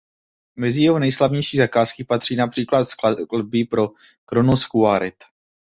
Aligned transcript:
Mezi 0.55 0.83
jeho 0.83 0.99
nejslavnější 0.99 1.57
zakázky 1.57 2.03
patří 2.03 2.35
například 2.35 2.83
skladby 2.83 3.65
pro 3.65 3.87
Kronos 4.25 4.65
Quartet. 4.65 5.15